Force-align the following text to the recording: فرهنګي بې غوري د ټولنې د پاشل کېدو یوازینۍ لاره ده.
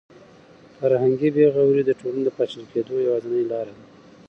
فرهنګي 0.77 1.29
بې 1.35 1.45
غوري 1.53 1.83
د 1.85 1.91
ټولنې 1.99 2.23
د 2.25 2.29
پاشل 2.37 2.63
کېدو 2.73 3.03
یوازینۍ 3.07 3.43
لاره 3.51 3.73
ده. 3.77 3.83